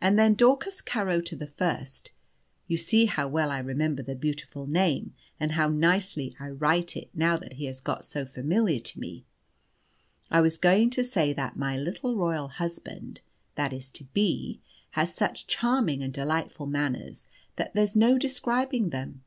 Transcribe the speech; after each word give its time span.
And 0.00 0.18
then, 0.18 0.32
Daucus 0.32 0.80
Carota 0.80 1.36
the 1.36 1.46
First 1.46 2.12
(you 2.66 2.78
see 2.78 3.04
how 3.04 3.28
well 3.28 3.50
I 3.50 3.58
remember 3.58 4.02
the 4.02 4.14
beautiful 4.14 4.66
name 4.66 5.12
and 5.38 5.50
how 5.50 5.68
nicely 5.68 6.34
I 6.40 6.48
write 6.48 6.96
it 6.96 7.10
now 7.12 7.36
that 7.36 7.52
has 7.60 7.78
got 7.78 8.06
so 8.06 8.24
familiar 8.24 8.80
to 8.80 8.98
me), 8.98 9.26
I 10.30 10.40
was 10.40 10.56
going 10.56 10.88
to 10.88 11.04
say 11.04 11.34
that 11.34 11.58
my 11.58 11.76
little 11.76 12.16
royal 12.16 12.48
husband, 12.48 13.20
that 13.56 13.74
is 13.74 13.90
to 13.90 14.04
be, 14.04 14.60
has 14.92 15.14
such 15.14 15.46
charming 15.46 16.02
and 16.02 16.14
delightful 16.14 16.64
manners 16.66 17.26
that 17.56 17.74
there's 17.74 17.94
no 17.94 18.16
describing 18.16 18.88
them. 18.88 19.24